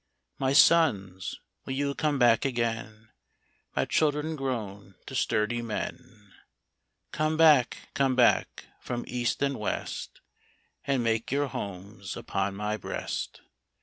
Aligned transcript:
My 0.39 0.51
sons, 0.53 1.41
will 1.63 1.73
you 1.73 1.93
come 1.93 2.17
back 2.17 2.43
again, 2.43 3.09
My 3.75 3.85
children 3.85 4.35
grown 4.35 4.95
to 5.05 5.13
sturdy 5.13 5.61
men? 5.61 6.33
Come 7.11 7.37
back, 7.37 7.89
come 7.93 8.15
back, 8.15 8.65
from 8.79 9.05
east 9.07 9.43
and 9.43 9.57
west, 9.59 10.21
And 10.85 11.03
make 11.03 11.31
your 11.31 11.49
homes 11.49 12.17
upon 12.17 12.55
my 12.55 12.77
breast 12.77 13.41